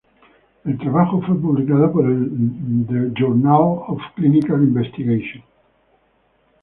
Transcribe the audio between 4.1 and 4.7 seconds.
Clinical